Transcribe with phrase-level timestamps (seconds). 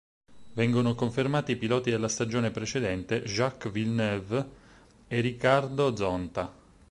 [0.53, 4.49] Vengono confermati i piloti della stagione precedente, Jacques Villeneuve
[5.07, 6.51] e Ricardo Zonta.